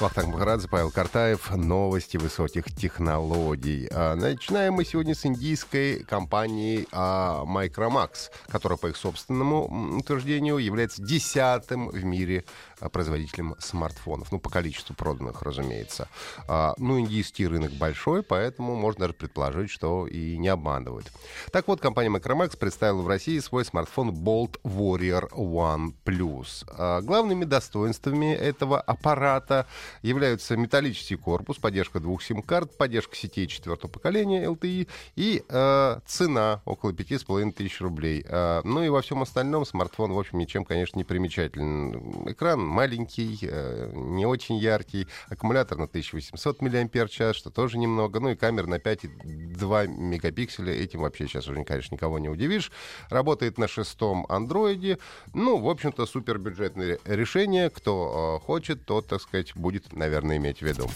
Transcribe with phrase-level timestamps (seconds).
[0.00, 1.54] Вахтанг Махарадзе, Павел Картаев.
[1.54, 3.86] Новости высоких технологий.
[3.92, 11.02] А, начинаем мы сегодня с индийской компании а, Micromax, которая, по их собственному утверждению, является
[11.02, 12.44] десятым в мире
[12.80, 14.32] а, производителем смартфонов.
[14.32, 16.08] Ну, по количеству проданных, разумеется.
[16.48, 21.12] Ну, индийский рынок большой, поэтому можно даже предположить, что и не обманывают.
[21.52, 27.02] Так вот, компания Micromax представила в России свой смартфон Bolt Warrior One Plus.
[27.02, 29.66] Главными достоинствами этого аппарата
[30.02, 36.90] являются металлический корпус, поддержка двух сим-карт, поддержка сетей четвертого поколения LTE и э, цена около
[36.92, 38.24] 5,5 тысяч рублей.
[38.26, 42.30] Э, ну и во всем остальном смартфон, в общем, ничем, конечно, не примечателен.
[42.30, 48.36] Экран маленький, э, не очень яркий, аккумулятор на 1800 мАч, что тоже немного, ну и
[48.36, 52.70] камера на 5,2 мегапикселя, этим вообще сейчас уже, конечно, никого не удивишь.
[53.08, 54.98] Работает на шестом андроиде,
[55.34, 60.36] ну, в общем-то, супер бюджетное решение, кто э, хочет, тот, так сказать, будет будет, наверное,
[60.36, 60.88] иметь в виду.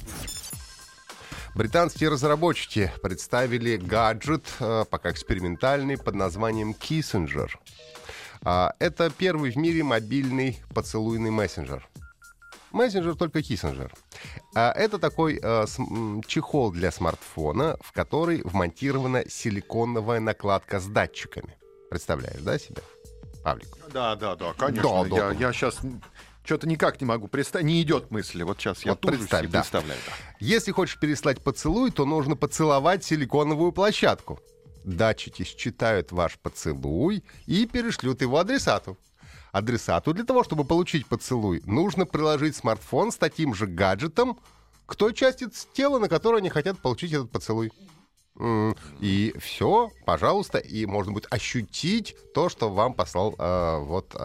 [1.55, 7.51] Британские разработчики представили гаджет, э, пока экспериментальный, под названием Kissinger.
[8.43, 11.89] А, это первый в мире мобильный поцелуйный мессенджер.
[12.73, 13.93] Мессенджер только Kissinger.
[14.57, 15.67] А, это такой э,
[16.27, 21.57] чехол для смартфона, в который вмонтирована силиконовая накладка с датчиками.
[21.89, 22.83] Представляешь, да, себе?
[23.45, 23.69] Павлик.
[23.93, 25.05] Да, да, да, конечно.
[25.05, 25.33] Да, я, да.
[25.33, 25.79] я сейчас
[26.45, 27.67] что-то никак не могу представить.
[27.67, 28.43] Не идет мысли.
[28.43, 29.61] Вот сейчас я вот представь, да.
[29.61, 29.99] представляю.
[30.07, 30.13] Да.
[30.41, 34.39] Если хочешь переслать поцелуй, то нужно поцеловать силиконовую площадку.
[34.85, 38.99] Датчики считают ваш поцелуй и перешлют его адресату.
[39.53, 44.39] Адресату для того, чтобы получить поцелуй, нужно приложить смартфон с таким же гаджетом
[44.85, 47.73] к той части тела, на которой они хотят получить этот поцелуй.
[49.01, 54.19] И все, пожалуйста, и можно будет ощутить то, что вам послал э, вот э,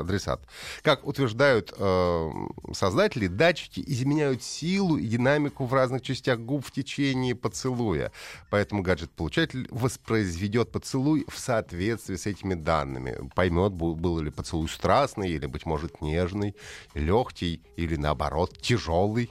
[0.00, 0.40] адресат.
[0.82, 2.30] Как утверждают э,
[2.72, 8.10] создатели, датчики изменяют силу и динамику в разных частях губ в течение поцелуя.
[8.48, 13.30] Поэтому гаджет-получатель воспроизведет поцелуй в соответствии с этими данными.
[13.34, 16.56] Поймет, был ли поцелуй страстный, или, быть может, нежный,
[16.94, 19.30] легкий, или, наоборот, тяжелый.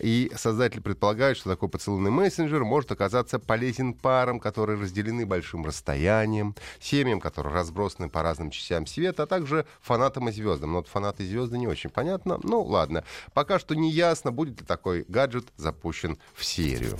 [0.00, 6.54] И создатели предполагают, что такой поцелуйный мессенджер может оказаться полезен парам, которые разделены большим расстоянием,
[6.80, 10.72] семьям, которые разбросаны по разным частям света, а также фанатам и звездам.
[10.72, 12.38] Но вот фанаты и звезды не очень понятно.
[12.42, 13.04] Ну, ладно.
[13.34, 16.98] Пока что не ясно, будет ли такой гаджет запущен в серию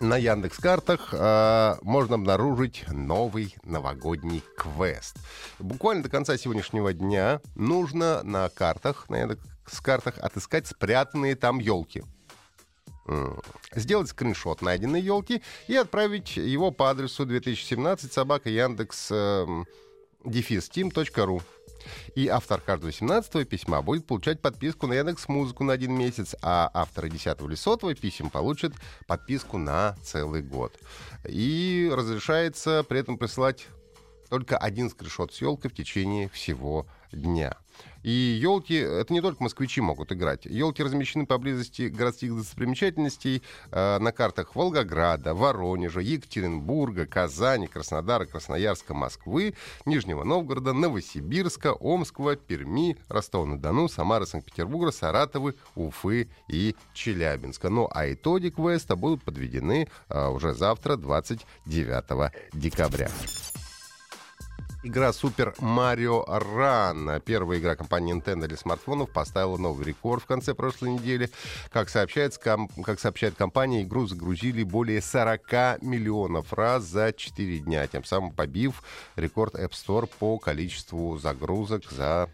[0.00, 5.16] на Яндекс картах э, можно обнаружить новый новогодний квест.
[5.58, 11.58] Буквально до конца сегодняшнего дня нужно на картах на Яндекс с картах отыскать спрятанные там
[11.58, 12.02] елки.
[13.74, 19.64] Сделать скриншот найденной елки и отправить его по адресу 2017 собака Яндекс э,
[20.24, 21.42] дефис.тим.ру.
[22.14, 26.70] И автор каждого 17 письма будет получать подписку на Яндекс Музыку на один месяц, а
[26.72, 28.72] авторы 10 или 100 писем получат
[29.06, 30.78] подписку на целый год.
[31.28, 33.66] И разрешается при этом присылать
[34.30, 37.56] только один скриншот с елкой в течение всего дня.
[38.04, 40.44] И елки, это не только москвичи могут играть.
[40.44, 49.54] Елки размещены поблизости городских достопримечательностей э, на картах Волгограда, Воронежа, Екатеринбурга, Казани, Краснодара, Красноярска, Москвы,
[49.86, 57.70] Нижнего Новгорода, Новосибирска, Омского, Перми, Ростова-на-Дону, Самары, Санкт-Петербурга, Саратовы, Уфы и Челябинска.
[57.70, 63.08] Ну а итоги квеста будут подведены э, уже завтра, 29 декабря.
[64.84, 70.52] Игра Super Mario Run, первая игра компании Nintendo для смартфонов, поставила новый рекорд в конце
[70.52, 71.30] прошлой недели.
[71.72, 77.86] Как, сообщается, ком- как сообщает компания, игру загрузили более 40 миллионов раз за 4 дня,
[77.86, 78.82] тем самым побив
[79.16, 82.28] рекорд App Store по количеству загрузок за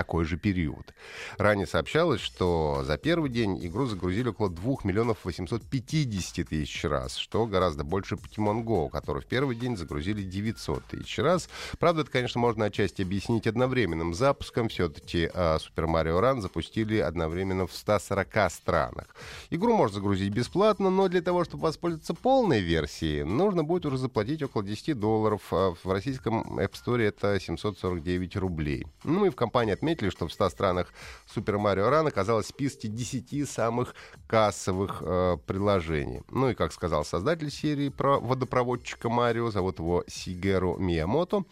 [0.00, 0.94] такой же период.
[1.36, 7.44] Ранее сообщалось, что за первый день игру загрузили около 2 миллионов 850 тысяч раз, что
[7.44, 11.50] гораздо больше Pokemon Go, который в первый день загрузили 900 тысяч раз.
[11.78, 14.70] Правда, это, конечно, можно отчасти объяснить одновременным запуском.
[14.70, 19.14] Все-таки Super Mario Run запустили одновременно в 140 странах.
[19.50, 24.42] Игру можно загрузить бесплатно, но для того, чтобы воспользоваться полной версией, нужно будет уже заплатить
[24.42, 25.42] около 10 долларов.
[25.50, 28.86] А в российском App Store это 749 рублей.
[29.04, 30.92] Ну и в компании отметили, заметили, что в 100 странах
[31.34, 33.94] Super Mario Run оказалось в списке 10 самых
[34.28, 36.22] кассовых э, приложений.
[36.30, 41.42] Ну и, как сказал создатель серии про водопроводчика Марио, зовут его Сигеру Миямото,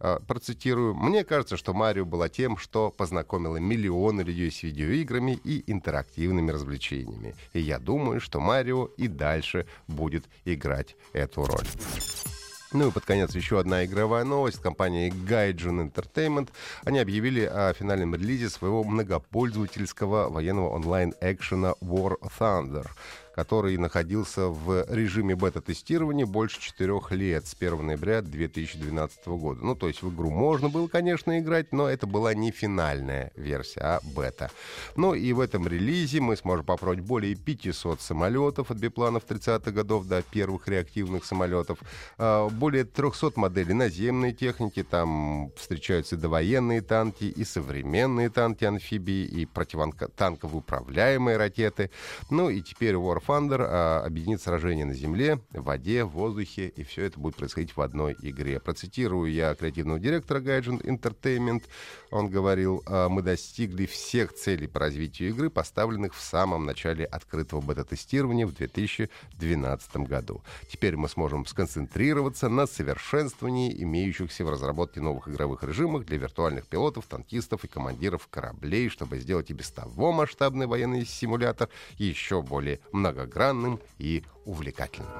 [0.00, 5.70] э, процитирую, «Мне кажется, что Марио была тем, что познакомило миллионы людей с видеоиграми и
[5.70, 7.34] интерактивными развлечениями.
[7.52, 11.66] И я думаю, что Марио и дальше будет играть эту роль».
[12.74, 14.60] Ну и под конец еще одна игровая новость.
[14.60, 16.48] Компания Gaijin Entertainment.
[16.82, 22.88] Они объявили о финальном релизе своего многопользовательского военного онлайн-экшена War Thunder
[23.34, 29.64] который находился в режиме бета-тестирования больше четырех лет, с 1 ноября 2012 года.
[29.64, 33.80] Ну, то есть в игру можно было, конечно, играть, но это была не финальная версия,
[33.80, 34.50] а бета.
[34.94, 40.06] Ну и в этом релизе мы сможем попробовать более 500 самолетов от бипланов 30-х годов
[40.06, 41.78] до первых реактивных самолетов,
[42.18, 50.58] а, более 300 моделей наземной техники, там встречаются довоенные танки, и современные танки-амфибии, и противотанковые
[50.58, 51.90] управляемые ракеты.
[52.30, 56.82] Ну и теперь War Thunder а, объединит сражения на земле, в воде, в воздухе, и
[56.84, 58.60] все это будет происходить в одной игре.
[58.60, 61.64] Процитирую я креативного директора Gaijin Entertainment.
[62.10, 67.60] Он говорил, а, мы достигли всех целей по развитию игры, поставленных в самом начале открытого
[67.60, 70.42] бета-тестирования в 2012 году.
[70.68, 77.06] Теперь мы сможем сконцентрироваться на совершенствовании имеющихся в разработке новых игровых режимов для виртуальных пилотов,
[77.06, 81.68] танкистов и командиров кораблей, чтобы сделать и без того масштабный военный симулятор
[81.98, 85.10] еще более много многогранным и увлекательным.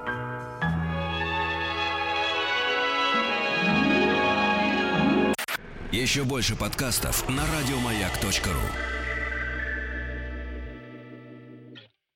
[5.93, 9.04] Еще больше подкастов на радиомаяк.ру